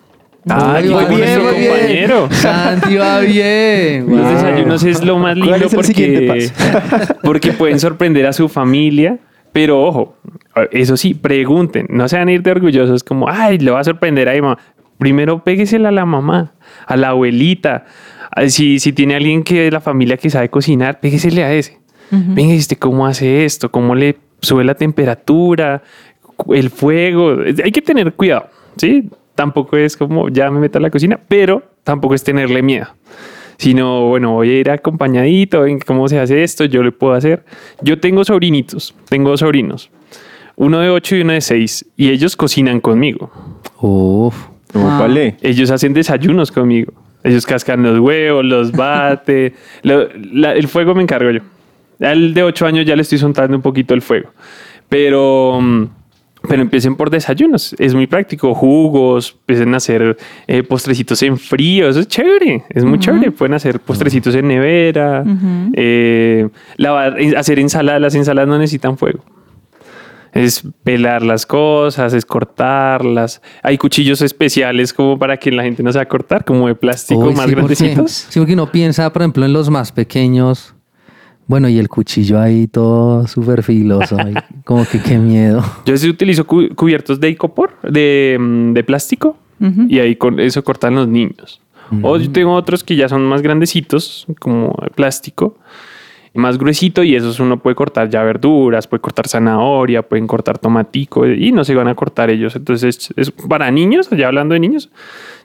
[0.49, 1.71] Ay, Como muy bien, muy bien.
[1.73, 2.29] compañero.
[2.33, 4.07] Santi va bien.
[4.09, 4.29] Los Wow.
[4.35, 6.51] desayunos es lo más ¿Cuál lindo porque,
[7.23, 9.19] porque pueden sorprender a su familia.
[9.53, 10.17] Pero ojo,
[10.71, 13.85] eso sí, pregunten, no se van a ir de orgullosos como, ay, le va a
[13.85, 14.59] sorprender a mi mamá.
[14.99, 16.55] Primero péguesela a la mamá,
[16.87, 17.85] a la abuelita.
[18.35, 21.79] Ah, Si, si tiene alguien que de la familia que sabe cocinar, péguesele a ese.
[22.11, 23.71] Venga, este, ¿cómo hace esto?
[23.71, 25.83] ¿Cómo le sube la temperatura?
[26.53, 27.37] El fuego.
[27.65, 29.09] Hay que tener cuidado, ¿sí?
[29.35, 32.87] Tampoco es como ya me meto a la cocina, pero tampoco es tenerle miedo
[33.59, 37.45] sino bueno, voy a ir acompañadito, ven cómo se hace esto, yo le puedo hacer.
[37.81, 39.89] Yo tengo sobrinitos, tengo dos sobrinos,
[40.57, 43.31] uno de 8 y uno de 6, y ellos cocinan conmigo.
[43.81, 44.35] Uf.
[44.75, 45.37] No, vale.
[45.43, 46.93] Ellos hacen desayunos conmigo.
[47.23, 49.55] Ellos cascan los huevos, los bate.
[49.85, 51.41] Lo- la- el fuego me encargo yo.
[52.01, 54.31] Al de 8 años ya le estoy soltando un poquito el fuego.
[54.89, 55.85] Pero, mm,
[56.49, 57.75] pero empiecen por desayunos.
[57.79, 58.55] Es muy práctico.
[58.55, 61.89] Jugos, empiecen a hacer eh, postrecitos en frío.
[61.89, 62.65] Eso es chévere.
[62.69, 63.31] Es muy chévere.
[63.31, 65.25] Pueden hacer postrecitos en nevera.
[65.75, 68.01] eh, lavar, hacer ensaladas.
[68.01, 69.25] Las ensaladas no necesitan fuego.
[70.33, 73.43] Es pelar las cosas, es cortarlas.
[73.63, 76.75] Hay cuchillos especiales como para que la gente no se va a cortar, como de
[76.75, 78.11] plástico más sí, porque- grandecitos.
[78.31, 80.75] Sí, porque uno piensa, por ejemplo, en los más pequeños.
[81.53, 84.17] Bueno, y el cuchillo ahí todo súper filoso.
[84.65, 85.63] como que qué miedo.
[85.85, 89.37] Yo sí utilizo cu- cubiertos de icopor, de, mm, de plástico,
[89.87, 91.61] y ahí con eso cortan los niños.
[92.03, 95.59] O yo tengo otros que ya son más grandecitos, como de plástico,
[96.35, 100.57] y más gruesito, y esos uno puede cortar ya verduras, puede cortar zanahoria, pueden cortar
[100.59, 102.57] tomatico, y no se van a cortar ellos.
[102.57, 104.89] Entonces, es para niños, ya hablando de niños,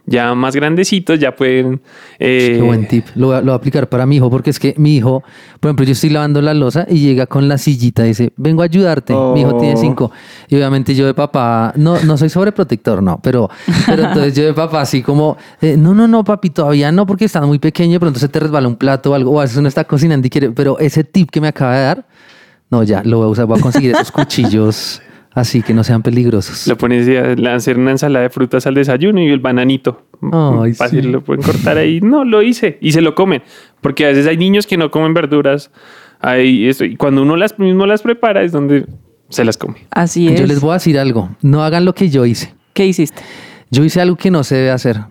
[0.09, 1.81] ya más grandecitos, ya pueden...
[2.17, 3.05] eh, Qué buen tip.
[3.15, 5.21] Lo voy, a, lo voy a aplicar para mi hijo, porque es que mi hijo,
[5.59, 8.61] por ejemplo, yo estoy lavando la losa y llega con la sillita y dice, vengo
[8.61, 9.13] a ayudarte.
[9.33, 9.81] Mi hijo tiene Oh.
[9.81, 10.11] cinco.
[10.47, 13.49] Y obviamente yo de papá, no, no soy sobreprotector, no, pero,
[13.85, 17.25] pero entonces yo de papá así como, eh, no, no, no, papi, todavía no, porque
[17.25, 19.67] está muy pequeño, pero entonces te resbala un plato o algo, o a veces uno
[19.67, 22.05] está cocinando y quiere, pero ese tip que me acaba de dar,
[22.69, 25.01] no, ya, lo voy a usar, voy a conseguir esos cuchillos
[25.37, 26.67] así que no sean peligrosos.
[26.67, 30.01] Lo pones a hacer una ensalada de frutas al desayuno y el bananito.
[30.31, 31.09] Ay, Fácil, sí.
[31.09, 32.01] lo pueden cortar ahí.
[32.01, 33.43] No, lo hice y se lo comen.
[33.81, 35.71] Porque a veces hay niños que no comen verduras.
[36.19, 38.87] Ahí esto, y cuando uno las mismo las prepara es donde
[39.29, 39.85] se las come.
[39.91, 40.39] Así es.
[40.39, 42.53] Yo les voy a decir algo, no hagan lo que yo hice.
[42.73, 43.21] ¿Qué hiciste?
[43.69, 45.01] Yo hice algo que no se debe hacer.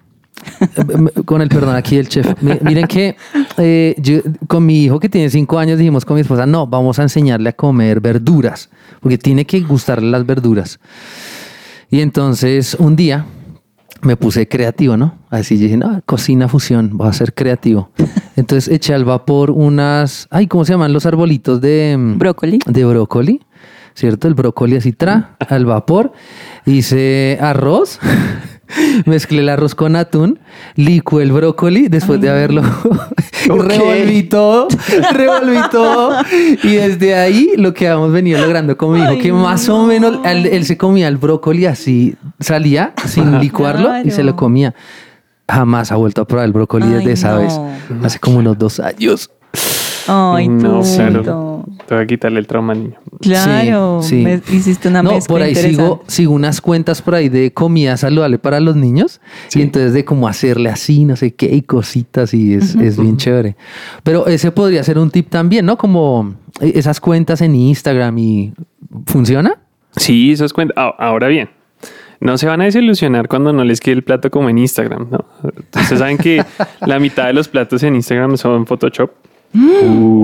[1.25, 2.27] Con el perdón aquí del chef.
[2.43, 3.17] Mi- Miren que
[3.59, 6.99] eh, yo, con mi hijo que tiene cinco años dijimos con mi esposa, no, vamos
[6.99, 8.71] a enseñarle a comer verduras,
[9.01, 10.79] porque tiene que gustarle las verduras.
[11.91, 13.27] Y entonces un día
[14.03, 15.17] me puse creativo, ¿no?
[15.31, 17.91] Así dije, no, cocina fusión, voy a ser creativo.
[18.37, 22.59] Entonces eché al vapor unas, ay, ¿cómo se llaman los arbolitos de mm, Brócoli.
[22.67, 23.41] De brócoli,
[23.95, 24.29] ¿cierto?
[24.29, 26.13] El brócoli así tra, al vapor.
[26.67, 27.99] Hice arroz,
[29.07, 30.39] mezclé el arroz con atún,
[30.75, 32.63] licué el brócoli después de haberlo
[33.49, 34.69] revolví todo,
[35.13, 36.17] revolví todo.
[36.63, 39.79] Y desde ahí lo que hemos venido logrando con mi hijo, Ay, que más o
[39.83, 39.87] no.
[39.87, 44.75] menos él, él se comía el brócoli así, salía sin licuarlo y se lo comía.
[45.49, 47.39] Jamás ha vuelto a probar el brócoli desde Ay, esa no.
[47.39, 47.61] vez.
[48.03, 49.31] Hace como unos dos años.
[50.09, 50.87] Ay, no, tú.
[50.95, 51.65] claro.
[51.87, 52.99] Te voy a quitarle el trauma al niño.
[53.21, 54.01] Claro.
[54.03, 54.25] Sí, sí.
[54.25, 57.97] me- hiciste una no, mezcla por ahí sigo, sigo unas cuentas por ahí de comida
[57.97, 59.21] saludable para los niños
[59.55, 63.17] y entonces de cómo hacerle así, no sé qué, y cositas y es, es bien
[63.17, 63.57] chévere.
[64.03, 65.77] Pero ese podría ser un tip también, ¿no?
[65.79, 68.53] Como eh, esas cuentas en Instagram y
[69.07, 69.59] ¿funciona?
[69.97, 70.75] Sí, eso es cuenta.
[70.77, 71.49] Ah, ahora bien,
[72.21, 75.25] no se van a desilusionar cuando no les quede el plato como en Instagram, ¿no?
[75.75, 76.45] Ustedes saben que
[76.81, 79.11] la mitad de los platos en Instagram son Photoshop.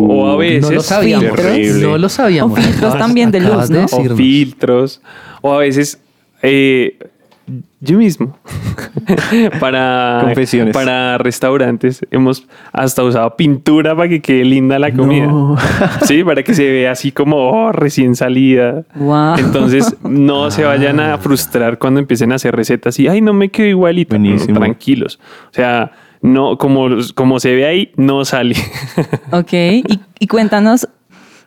[0.09, 0.63] O a veces.
[0.63, 1.31] no lo sabíamos.
[1.31, 1.83] Horrible.
[1.87, 2.59] No lo sabíamos.
[2.59, 3.85] O filtros Acabas- también de luz, ¿no?
[3.91, 5.01] o filtros,
[5.41, 6.01] o a veces
[6.43, 6.99] eh,
[7.81, 8.39] yo mismo
[9.61, 10.73] para, Confesiones.
[10.73, 12.01] para restaurantes.
[12.11, 15.27] Hemos hasta usado pintura para que quede linda la comida.
[15.27, 15.57] No.
[16.05, 18.85] Sí, para que se vea así como oh, recién salida.
[18.95, 19.37] Wow.
[19.39, 23.49] Entonces, no se vayan a frustrar cuando empiecen a hacer recetas y, ay, no me
[23.51, 24.19] quedo igualito.
[24.19, 25.19] No, tranquilos.
[25.51, 25.93] O sea,
[26.23, 28.55] no, como, como se ve ahí, no sale.
[29.33, 30.89] Ok, y, y cuéntanos,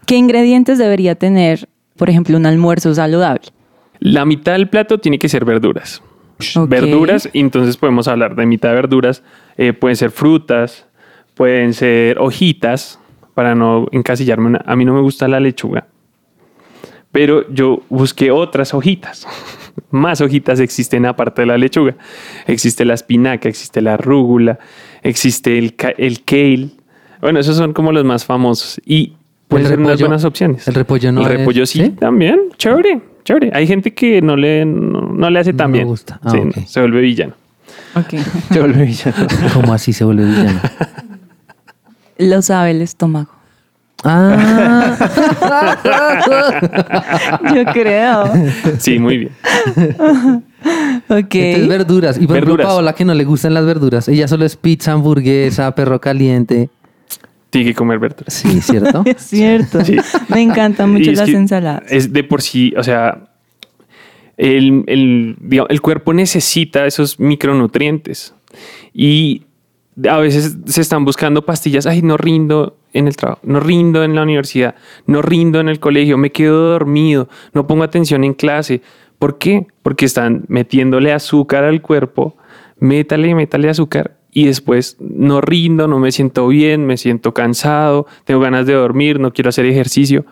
[0.06, 3.48] ¿qué ingredientes debería tener, por ejemplo, un almuerzo saludable?
[4.00, 6.02] La mitad del plato tiene que ser verduras.
[6.58, 6.68] Ok.
[6.70, 9.24] Verduras, y entonces podemos hablar de mitad de verduras.
[9.58, 10.86] Eh, pueden ser frutas,
[11.34, 13.00] pueden ser hojitas,
[13.34, 14.48] para no encasillarme.
[14.48, 15.88] una- A mí no me gusta la lechuga,
[17.12, 19.26] pero yo busqué otras hojitas.
[19.92, 21.96] Más hojitas existen aparte de la lechuga.
[22.48, 24.58] Existe la espinaca, existe la rúgula,
[25.04, 26.70] existe el, el kale.
[27.22, 28.80] Bueno, esos son como los más famosos.
[28.86, 29.14] Y
[29.48, 30.68] pueden ser unas buenas opciones.
[30.68, 31.90] el repollo no El es- repollo sí, ¿sí?
[31.92, 32.40] también.
[32.58, 33.52] Chévere, chévere.
[33.54, 35.88] Hay gente que no le, no, no le hace tan No bien.
[35.88, 36.20] gusta.
[36.24, 36.66] Ah, Sí.
[36.68, 37.34] Se vuelve villano.
[37.96, 38.20] Ok.
[38.52, 39.28] Se volvió villano.
[39.54, 40.60] ¿Cómo así se vuelve villano?
[42.18, 43.30] Lo sabe el estómago.
[44.08, 44.96] Ah,
[47.56, 48.32] Yo creo.
[48.78, 49.32] Sí, muy bien.
[51.08, 51.36] Ok.
[51.36, 52.18] entonces verduras.
[52.18, 52.68] Y por ejemplo, Verduras.
[52.68, 54.08] Paola, que no le gustan las verduras.
[54.08, 56.70] Ella solo es pizza, hamburguesa, perro caliente.
[57.52, 58.34] Tiene que comer verduras.
[58.34, 59.04] Sí, ¿cierto?
[59.06, 59.86] Es cierto.
[59.86, 59.98] Sí.
[60.28, 61.84] Me encantan mucho es las que ensaladas.
[61.92, 63.30] Es de por sí, o sea,
[64.38, 68.34] el, el, digamos, el cuerpo necesita esos micronutrientes.
[68.92, 69.44] Y
[70.10, 71.86] a veces se están buscando pastillas.
[71.86, 75.80] Ay, no rindo en el trabajo, no rindo en la universidad, no rindo en el
[75.80, 78.82] colegio, me quedo dormido, no pongo atención en clase.
[79.20, 79.68] ¿Por qué?
[79.84, 82.38] Porque están metiéndole azúcar al cuerpo,
[82.80, 88.42] métale, métale azúcar y después no rindo, no me siento bien, me siento cansado, tengo
[88.42, 90.26] ganas de dormir, no quiero hacer ejercicio.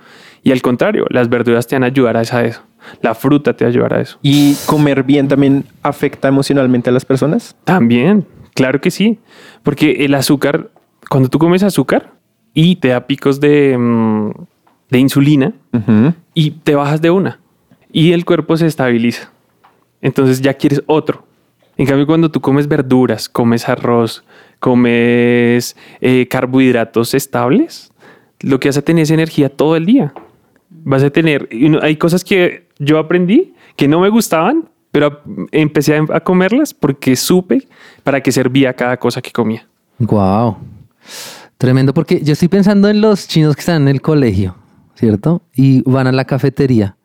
[0.44, 2.62] Y al contrario, las verduras te van a ayudar a eso.
[3.02, 4.20] La fruta te va a ayudar a eso.
[4.22, 7.56] ¿Y comer bien también afecta emocionalmente a las personas?
[7.64, 9.20] También, claro que sí.
[9.64, 10.72] Porque el azúcar,
[11.10, 12.14] cuando tú comes azúcar
[12.54, 14.32] y te da picos de, mm,
[14.90, 15.54] de insulina
[16.34, 17.40] y te bajas de una
[17.92, 19.32] y el cuerpo se estabiliza.
[20.02, 21.26] Entonces ya quieres otro.
[21.78, 24.24] En cambio, cuando tú comes verduras, comes arroz,
[24.60, 27.92] comes eh, carbohidratos estables,
[28.42, 30.14] lo que vas a tener es energía todo el día.
[30.70, 31.50] Vas a tener,
[31.82, 37.16] hay cosas que yo aprendí que no me gustaban, pero empecé a, a comerlas porque
[37.16, 37.68] supe
[38.04, 39.68] para qué servía cada cosa que comía.
[39.98, 40.56] Wow.
[41.58, 44.56] Tremendo, porque yo estoy pensando en los chinos que están en el colegio,
[44.94, 45.42] ¿cierto?
[45.56, 46.96] Y van a la cafetería.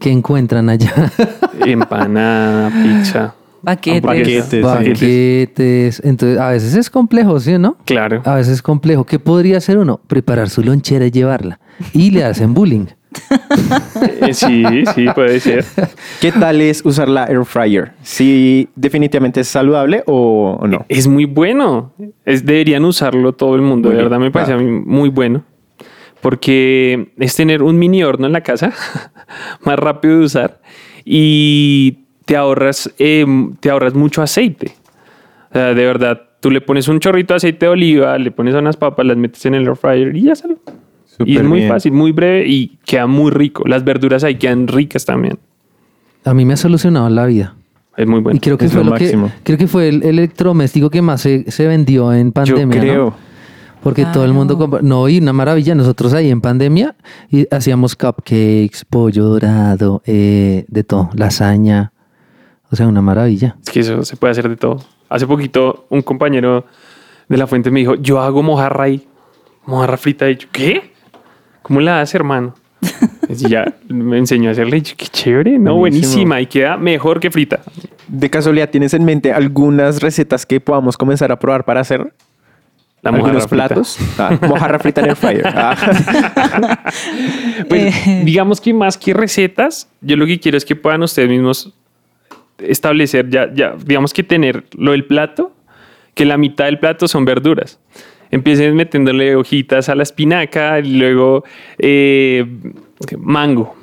[0.00, 1.12] ¿Qué encuentran allá?
[1.60, 3.34] Empanada, pizza.
[3.62, 4.02] Paquetes.
[4.02, 4.64] Paquetes.
[4.64, 6.02] Paquetes.
[6.02, 7.76] Entonces, a veces es complejo, ¿sí o no?
[7.84, 8.22] Claro.
[8.24, 9.04] A veces es complejo.
[9.04, 10.00] ¿Qué podría hacer uno?
[10.06, 11.60] Preparar su lonchera y llevarla.
[11.92, 12.86] Y le hacen bullying.
[14.20, 15.64] Eh, sí, sí, puede ser.
[16.20, 17.92] ¿Qué tal es usar la air fryer?
[18.02, 20.84] ¿Sí definitivamente es saludable o, o no?
[20.88, 21.92] Es muy bueno.
[22.24, 23.88] Es, deberían usarlo todo el mundo.
[23.88, 24.10] Muy de bien.
[24.10, 24.56] verdad me parece Ah.
[24.56, 25.44] a mí muy bueno.
[26.20, 28.72] Porque es tener un mini horno en la casa,
[29.64, 30.60] más rápido de usar.
[31.04, 33.26] Y te ahorras, eh,
[33.60, 34.72] te ahorras mucho aceite.
[35.50, 38.54] O sea, de verdad, tú le pones un chorrito de aceite de oliva, le pones
[38.54, 40.34] unas papas, las metes en el air fryer y ya
[41.16, 41.30] sale.
[41.30, 41.70] y es muy bien.
[41.70, 43.64] fácil, muy breve y queda muy rico.
[43.66, 45.38] Las verduras ahí quedan ricas también.
[46.24, 47.54] A mí me ha solucionado la vida.
[47.96, 48.36] Es muy bueno.
[48.36, 49.30] y creo que es fue lo lo que, máximo.
[49.44, 52.76] creo que fue el, el electrodoméstico que más se, se vendió en Yo pandemia.
[52.76, 52.82] ¿no?
[52.82, 53.14] creo.
[53.84, 54.80] Porque todo el mundo compra.
[54.82, 55.74] No, y una maravilla.
[55.74, 56.96] Nosotros ahí en pandemia
[57.30, 61.92] y hacíamos cupcakes, pollo dorado, eh, de todo, lasaña.
[62.70, 63.56] O sea, una maravilla.
[63.62, 64.82] Es que eso se puede hacer de todo.
[65.10, 66.64] Hace poquito un compañero
[67.28, 69.06] de la fuente me dijo, yo hago mojarra ahí,
[69.66, 70.30] mojarra frita.
[70.30, 70.93] Y yo, ¿qué?
[71.64, 72.54] ¿Cómo la haces, hermano?
[73.28, 74.76] Y ya me enseñó a hacerle.
[74.76, 75.74] y yo, qué chévere, ¿no?
[75.76, 76.08] Buenísimo.
[76.12, 76.40] Buenísima.
[76.42, 77.60] Y queda mejor que frita.
[78.06, 82.12] De casualidad, ¿tienes en mente algunas recetas que podamos comenzar a probar para hacer?
[83.00, 83.66] La ¿Algunos frita.
[83.68, 83.98] platos?
[84.18, 85.46] Ah, mojarra frita en air fryer.
[85.54, 86.78] Ah.
[87.68, 88.22] Pues, Eh.
[88.24, 91.72] digamos que más que recetas, yo lo que quiero es que puedan ustedes mismos
[92.58, 95.52] establecer ya, ya, digamos que tener lo del plato,
[96.14, 97.78] que la mitad del plato son verduras.
[98.34, 101.44] Empiecen metiéndole hojitas a la espinaca, y luego
[101.78, 102.44] eh,
[103.16, 103.76] mango,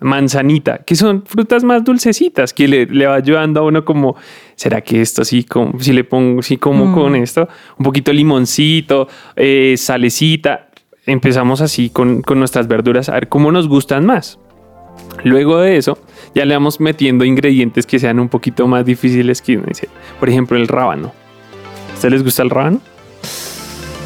[0.00, 4.16] manzanita, que son frutas más dulcecitas, que le, le va ayudando a uno como,
[4.54, 7.46] ¿será que esto sí, como, si le pongo, si como con esto?
[7.78, 10.70] Un poquito limoncito, eh, salecita.
[11.04, 14.38] Empezamos así con, con nuestras verduras a ver cómo nos gustan más.
[15.24, 15.98] Luego de eso,
[16.34, 19.90] ya le vamos metiendo ingredientes que sean un poquito más difíciles que uno dice.
[20.18, 21.12] Por ejemplo, el rábano.
[21.90, 22.80] ¿A ustedes les gusta el rábano?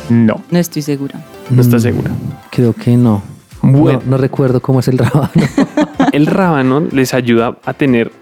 [0.09, 0.43] No.
[0.51, 1.21] No estoy segura.
[1.51, 2.11] No está Mm, segura.
[2.51, 3.23] Creo que no.
[3.63, 4.01] Bueno.
[4.05, 5.31] No, no recuerdo cómo es el rábano.
[6.13, 8.13] El rábano les ayuda a tener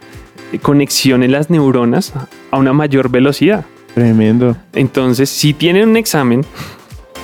[0.62, 2.12] conexión en las neuronas
[2.50, 3.64] a una mayor velocidad.
[3.94, 4.56] Tremendo.
[4.72, 6.42] Entonces, si tienen un examen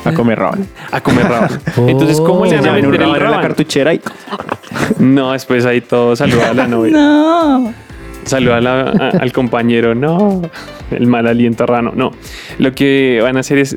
[0.05, 0.67] A comer rábano.
[0.93, 1.57] a comer rábano,
[1.87, 4.01] entonces, ¿cómo le van a Llevan un meter el rábano en la cartuchera y
[4.99, 6.93] No, después ahí todo saluda a la novia.
[6.93, 7.73] No.
[8.25, 9.95] Saluda a la- a- al compañero.
[9.95, 10.43] No,
[10.91, 11.93] el mal aliento rano.
[11.95, 12.11] No,
[12.59, 13.77] lo que van a hacer es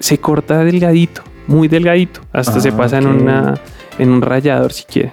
[0.00, 2.20] se corta delgadito, muy delgadito.
[2.32, 3.54] Hasta Ah, se pasa en, una,
[3.98, 5.12] en un rallador si quiere.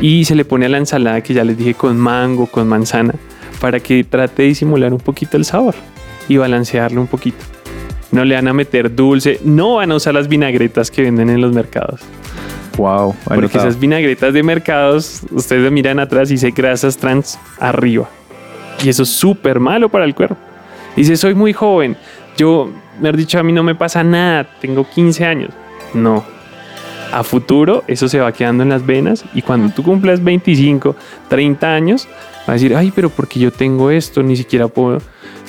[0.00, 3.14] Y se le pone a la ensalada que ya les dije con mango, con manzana,
[3.60, 5.74] para que trate de disimular un poquito el sabor
[6.28, 7.38] y balancearlo un poquito.
[8.12, 11.40] No le van a meter dulce, no van a usar las vinagretas que venden en
[11.40, 12.00] los mercados.
[12.76, 13.14] wow.
[13.24, 18.08] Porque esas vinagretas de mercados, ustedes miran atrás y dice grasas trans arriba.
[18.84, 20.36] Y eso es súper malo para el cuerpo.
[20.94, 21.96] Dice, soy muy joven.
[22.36, 22.70] Yo,
[23.00, 24.46] me han dicho, a mí no me pasa nada.
[24.60, 25.50] Tengo 15 años.
[25.94, 26.24] No.
[27.12, 29.24] A futuro, eso se va quedando en las venas.
[29.34, 30.96] Y cuando tú cumplas 25,
[31.28, 32.08] 30 años,
[32.48, 34.98] va a decir, ay, pero porque yo tengo esto, ni siquiera puedo.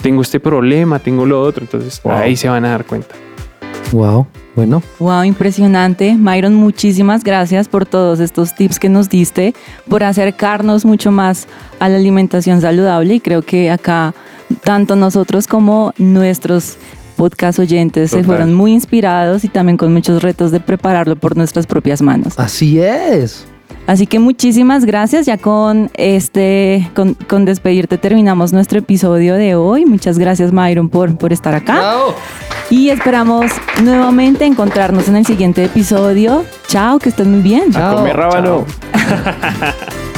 [0.02, 1.64] Tengo este problema, tengo lo otro.
[1.64, 2.14] Entonces, Wow.
[2.14, 3.16] ahí se van a dar cuenta.
[3.92, 4.28] Wow.
[4.56, 6.16] Bueno, Wow, impresionante.
[6.16, 9.54] Myron, muchísimas gracias por todos estos tips que nos diste,
[9.88, 11.48] por acercarnos mucho más
[11.80, 14.16] a la alimentación saludable y creo que acá
[14.64, 16.78] tanto nosotros como nuestros
[17.16, 21.66] podcast oyentes se fueron muy inspirados y también con muchos retos de prepararlo por nuestras
[21.66, 22.38] propias manos.
[22.38, 23.48] así es.
[23.88, 25.26] Así que muchísimas gracias.
[25.26, 29.86] Ya con este, con, con despedirte terminamos nuestro episodio de hoy.
[29.86, 31.76] Muchas gracias, Myron, por, por estar acá.
[31.76, 32.16] Chao.
[32.70, 33.50] Y esperamos
[33.82, 36.44] nuevamente encontrarnos en el siguiente episodio.
[36.68, 37.76] Chao, que estén muy bien.
[37.78, 38.66] A comer rábano.
[38.94, 39.74] Chao.